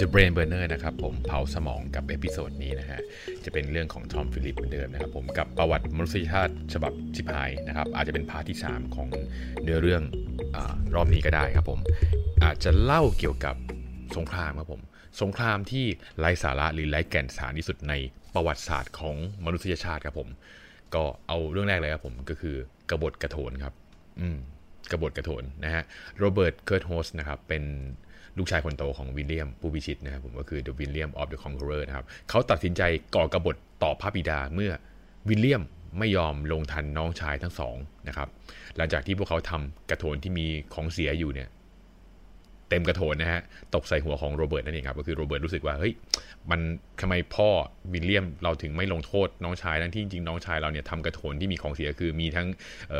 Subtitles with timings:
[0.00, 3.00] The Brain Burner นะครับผมเผาสมองกับ episode นี้นะฮะ
[3.44, 9.08] จะเป็นเรื่องของทอมฟิลิปเหมือนเดิมนะครับผมกับประวัติมนุษยชาติฉบับฉิบหายนะครับอาจจะเป็น part ที่ 3 ของ
[9.62, 10.02] เนื้อเรื่อง
[10.56, 10.58] อ
[10.94, 11.80] รอบนี้ก็ได้ครับผม
[12.44, 13.56] อาจจะเล่าเกี่ยวกับ
[14.16, 14.82] สงครามครับผม
[15.22, 15.84] สงครามที่
[16.18, 17.94] ไร้สาระหรือไร้แก่นสารที่สุดใน
[18.34, 20.28] ประวัติศาสตร์ของมนุษยชาติครับผม
[20.94, 22.56] ก็เอาเรื่องแรกเลยครับผมก็คือ
[22.90, 23.74] กบฏกระโถนครับ
[24.20, 24.38] อืม
[24.90, 25.82] กบฏกระโถนนะฮะ
[26.18, 27.64] โรเบิร์ตเคิร์ตโฮสนะครับเป็น
[28.38, 32.82] ลูกชายคนโตของวิลเลียมผู้พิชิตนะครับผมก็คือ The William of the Conqueror นะครับเขาตัดสินใจ
[33.14, 34.72] ก่อกบฏต่อพระบิดาเมื่อ
[35.28, 35.62] วิลเลียม
[35.98, 37.76] ไม่ยอมลงทัณฑ์น้องชายทั้งสอง
[38.08, 38.28] นะครับ
[38.76, 41.48] หลังจากที่พวกเขาทำกระโถนที่มีของเสียอยู่เนี่ย
[42.68, 43.40] เต็มกระโถนนะฮะ
[43.74, 45.92] ตกใส่หัวของโรเบิร์ตนั่นเองครับ ก็คือโรเบิร์ตรู้สึกว่า เฮ้ย
[46.50, 46.60] มัน
[47.00, 47.48] ทำไมพ่อ
[47.92, 52.46] วิลเลียมเราถึงไม่ลงโทษน้องชายทั้งที่จริงน้องชายเราเนี่ยทำกระโถนที่มีของเสียคือมีทั้ง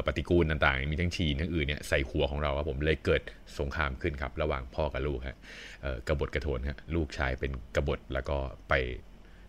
[0.06, 3.22] ปฏิกูลต่างๆ มีทั้งชีนทั้งอื่นเนี่ยใส่หัวของเราครับผมเลยเกิด
[3.58, 5.36] สงครามขึ้นครับ ระหว่างพ่อกับลูกฮะ
[6.08, 8.36] กบฏกระโถนฮะลูกชายเป็นกบฏแล้วก็
[8.68, 8.74] ไป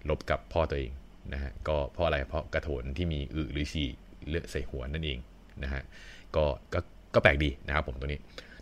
[0.10, 0.92] ลบกับพ่อตัวเอง
[1.34, 3.88] นะฮะก็เพราะอะไรเพราะกระโถนที่มีอึหรือฉี่
[4.28, 5.20] เลือดใส่หัวนั่นเอง
[5.64, 5.84] นะฮะ
[6.36, 6.80] ก็ก็
[7.14, 8.20] ก็แปลกดีนะครับผมตัวนี้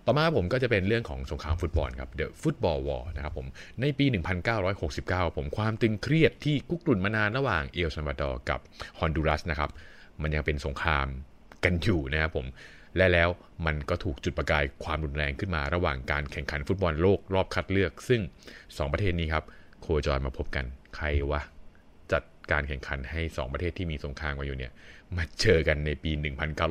[0.08, 3.48] ต่อมาผมก็จะเป็นเรื่องของสงครามฟุตบอลครับ The Football War นะครับผม
[3.82, 4.06] ในปี
[4.72, 8.60] 1969 ผมความตึงเครียดที่กุกรุ่นมานานระหว่างเอลซัลวาดอร์กับ
[9.00, 9.70] ฮอนดูรัสนะครับ
[10.22, 11.08] มันยังเป็นสงคราม
[11.64, 12.46] กันอยู่นะครับผม
[12.98, 13.30] และแล้ว
[13.66, 18.22] มันก็ถูกจุดประกายความรุนแรงขึ้นมาระหว่างการแข่งขันฟุตบอลโลกรอบคัดเลือก ซึ่ง
[18.56, 19.44] 2 ประเทศนี้ครับ
[19.82, 21.42] โคจรมาพบกันใครวะ
[22.12, 24.72] จัดการแข่งขันให้ 2 ประเทศที่มีสงครามกันอยู่เนี่ย
[25.18, 26.12] มาเจอกันในปี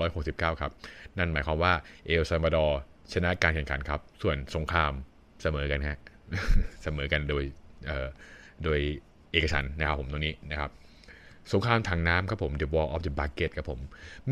[0.00, 0.72] 1969 ครับ
[1.18, 1.72] นั่นหมายความว่า
[2.06, 2.80] เอลซัลวาดอร์
[3.12, 4.92] ชนะการแข่งขันครับ ส่วนสงคราม
[5.42, 5.98] เสมอกันฮะ
[6.82, 7.44] เสมอกันโดย
[8.64, 8.80] โดย
[9.32, 10.70] เอกฉันนะครับผมตรงนี้นะครับ
[11.52, 13.80] สงครามถังน้ำครับผม The War of the Bucket ครับผม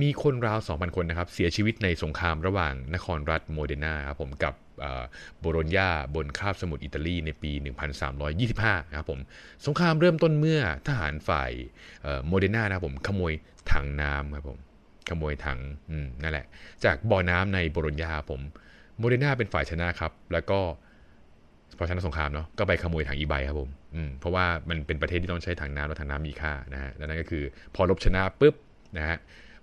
[0.01, 4.55] มีคนราว 2,000 คนนะครับ เสียชีวิตในสงครามระหว่างนครรัฐโมเดนาครับผมกับ
[5.41, 7.53] โบโรญญาบนคาบสมุทรอิตาลีในปี
[8.21, 9.21] 1325นะครับผม
[9.67, 11.51] สงครามเริ่มต้นเมื่อทหารฝ่าย
[12.27, 13.33] โมเดนานะครับผม ขโมย
[13.73, 14.59] ถังน้ำครับผม
[15.09, 15.59] ขโมยถัง
[16.23, 16.47] นั่นแหละ
[16.85, 18.41] จากบ่อน้ำในโบโรญญาผม
[18.99, 20.61] โมเดนาเป็นฝ่ายชนะครับ แล้วก็
[21.79, 27.45] พอชนะสงครามเนาะก็ไปขโมยถังอีใบครับผมอืมเพราะว่ามันเป็นประเทศที่ต้องใช้ถังน้ำแล้วถังน้ำมีค่านะฮะดังนั้นก็คือ
[27.75, 28.55] พอลบชนะปุ๊บ
[28.97, 29.17] นะฮะ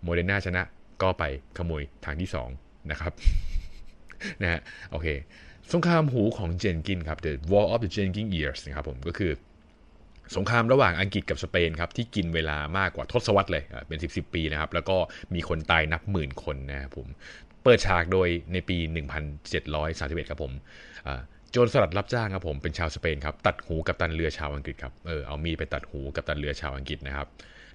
[0.03, 0.61] โมเดนาชนะ
[1.01, 1.23] ก็ไป
[1.57, 2.29] ขโมยถังที่
[2.59, 3.13] 2นะครับ
[4.41, 4.59] นะฮะ
[4.91, 5.07] โอเค
[5.73, 9.31] สงครามหูของเจนกินครับ The War of the Jenkins Years นะครับผมก็คือ
[10.35, 14.97] สงครามระหว่างอังกฤษกับสเปนครับที่กินเวลามากกว่าทศวรรษเลยเป็น 10บปีนะครับแล้วก็
[15.35, 17.07] มีคนตายนับหมื่นคนนะครับผม
[17.69, 18.77] ปิดฉากโดยในปี
[19.53, 20.53] 1731 ครับผม
[21.51, 27.27] โจรสลัดรับจ้างครับผมเป็นชาวสเปนครับตัดหูกับตันเรือชาวอังกฤษครับเออเอามีดไปตัดหูกับตันเรือชาวอังกฤษนะครับ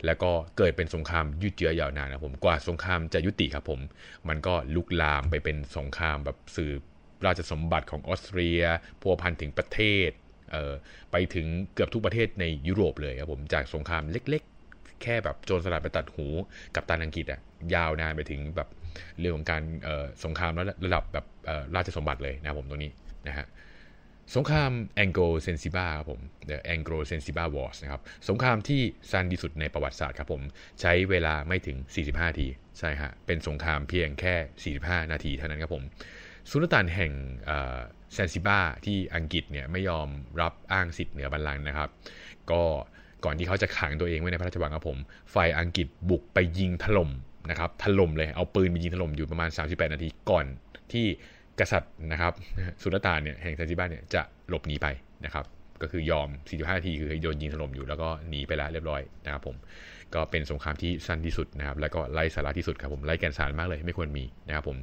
[0.06, 3.80] แล้วก็เกิดเป็นสงครามยืดเยื้อยาวนานนะผมกว่าสงครามจะยุติครับผม
[4.28, 6.80] มันก็ลุกลามไปเป็นสงครามแบบสืบ
[7.26, 8.62] ราชสมบัติของออสเตรีย
[9.00, 10.10] พัวพันถึงประเทศ
[10.52, 10.72] เออ
[11.12, 16.26] ไปถึงเกือบทุกประเทศในยุโรปเลยครับผมจากสงครามเล็กๆ แค่แบบโจรสลัดไปตัดหู
[16.74, 17.40] กับตันอังกฤษอะ
[17.74, 18.68] ยาวนานไปถึงแบบ
[19.18, 19.62] เรื่องของการ
[20.24, 20.52] สงคราม
[20.84, 21.26] ระดับแบบ
[21.76, 22.92] ราชสมบัติเลยนะผมตรงนี้
[23.28, 23.46] นะฮะ
[24.36, 28.80] สงครามแองโกลเซนซิบาครับผม The Anglo Sensiba Wars นะครับ สงครามที่
[29.12, 30.42] สั้นที่สุดในประวัติศาสตร์ครับผม
[30.80, 35.84] ใช้เวลาไม่ถึง 45 นาที ใช่ฮะ เป็นสงครามเพียงแค่ 45 นาทีเท่านั้นครับผม
[36.50, 37.12] สุลต่านแห่ง
[38.14, 40.08] เซนซิบาที่อังกฤษเนี่ยไม่ยอม
[40.40, 41.88] รับอ้างสิทธิ์เหนือบัลลังก์นะครับ
[42.50, 42.62] ก็
[43.24, 44.98] ก่อนที่เขาจะขังตัวเองไว้ในพระราชวังครับผม
[45.34, 47.10] ฝ่ายอังกฤษบุกไปยิงถล่ม
[47.50, 50.46] นะครับถล่มเลยเอาปืนไปยิงถล่มอยู่ประมาณ 38 นาทีก่อน
[50.92, 51.06] ที่
[51.60, 52.32] กษัตริย์นะครับ
[52.82, 54.86] สุลต่านเนี่ยแห่งซันซิบาเนี่ยจะหลบหนีไป
[55.24, 55.44] นะครับ
[55.82, 59.56] ก็คือยอม 45 นาทีคือโดนยิงถล่มอยู่แล้วก็หนีไปแล้วเรียบร้อยนะครับผม
[60.14, 64.76] ก็เป็นสงครามที่สั้นที่สุดนะครับแล้วก็ไร้สาระที่สุดครับผมไร้แกนสารมากเลยไม่ควรมีนะครับผม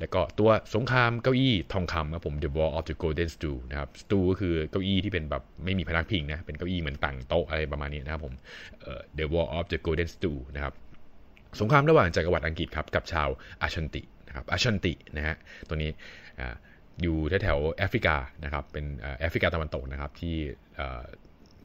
[0.00, 8.34] แล้วก็ตัวสงครามเก้าอี้ทองคำครับผม The War of the Golden Stool นะครับ stool ก็คือเก้าอี้ที่เป็นแบบไม่มีพนักพิงนะเป็นเก้าอี้เหมือนต่างโต๊ะอะไรประมาณนี้นะครับผม
[9.18, 10.74] The War of the Golden Stool นะครับ
[11.60, 13.28] สงครามระหว่างจักรวรรดิอังกฤษครับกับชาว
[13.62, 15.36] อาชันตินะครับอาชันตินะฮะ
[15.68, 15.90] ตัวนี้
[17.02, 18.84] อยู่แถวแอฟริกานะครับเป็น
[19.20, 20.36] แอฟริกาตะวันตกนะครับที่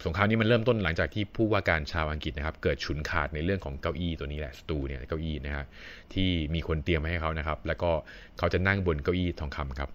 [0.05, 5.65] สงครามนี้มันเริ่มต้นหลังจากที่ผู้ว่าการชาวอังกฤษนะครับ เกิดฉุนขาดในเรื่องของเก้าอี้ตัวนี้แหละสตูเนี่ยเก้าอี้นะฮะ
[6.13, 7.91] ที่มีคนเตรียมมาให้เขานะครับ แล้วก็
[8.37, 9.89] เขาจะนั่งบนเก้าอี้ทองคำครับ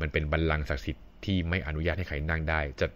[0.00, 2.86] มันเป็นบัลลังก์ศักดิ์สิทธิ์ที่ไม่อนุญาตให้ใครนั่งได้จะ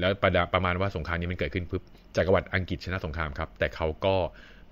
[0.00, 1.82] แล้วประประมาณว่าสงครามนี้มันเกิดขึ้นปุ๊บ
[2.16, 4.16] จักรวรรดิอังกฤษชนะสงครามครับ แต่เขาก็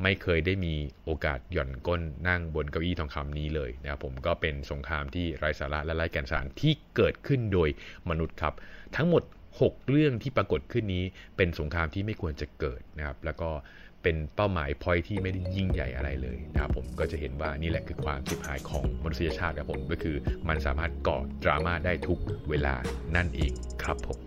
[0.02, 0.74] ไม่เคยได้มี
[1.04, 7.68] โอกาสหย่อนก้นนั่งบนเก้าอี้ทองคำนี้เลยนะครับผมก็เป็นสงครามที่ไร้สาระและไร้แก่นสารที่เกิดขึ้นโดย
[8.10, 8.54] มนุษย์ครับ
[8.96, 9.22] ทั้งหมด
[9.56, 11.04] 6 เรื่องที่ปรากฏขึ้นนี้
[11.36, 13.50] เป็นสงครามที่ไม่ควรจะเกิดนะครับ แล้วก็
[14.02, 20.16] เป็นเป้าหมายพอยที่ไม่ได้ยิ่งใหญ่อะไรเลยนะครับผมก็จะเห็นว่านี่แหละคือความสิบหายของมนุษยชาติครับผมก็คือ
[20.48, 22.18] มันสามารถก่อดราม่าได้ทุก
[22.50, 22.74] เวลา
[23.16, 23.52] นั่นเอง
[23.82, 24.18] ครับผม